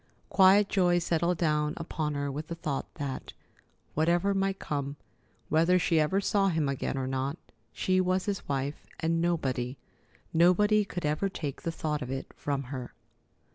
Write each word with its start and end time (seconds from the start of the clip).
Quiet 0.29 0.67
joy 0.67 0.97
settled 0.97 1.37
down 1.37 1.75
upon 1.77 2.15
her 2.15 2.31
with 2.31 2.47
the 2.47 2.55
thought 2.55 2.91
that, 2.95 3.33
whatever 3.93 4.33
might 4.33 4.57
come, 4.57 4.95
whether 5.47 5.77
she 5.77 5.99
ever 5.99 6.19
saw 6.19 6.47
him 6.47 6.67
again 6.67 6.97
or 6.97 7.05
not, 7.05 7.37
she 7.71 8.01
was 8.01 8.25
his 8.25 8.49
wife, 8.49 8.87
and 8.99 9.21
nobody, 9.21 9.77
nobody 10.33 10.83
could 10.85 11.05
ever 11.05 11.29
take 11.29 11.61
the 11.61 11.71
thought 11.71 12.01
of 12.01 12.09
it 12.09 12.33
from 12.35 12.63
her. 12.63 12.95